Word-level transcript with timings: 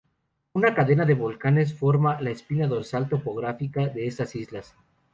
Una 0.53 0.73
cadena 0.77 1.05
de 1.05 1.13
volcanes 1.19 1.75
forma 1.83 2.15
la 2.21 2.31
espina 2.31 2.65
dorsal 2.75 3.07
topográfica 3.07 3.87
de 3.87 4.07
estas 4.07 4.35
islas. 4.35 4.75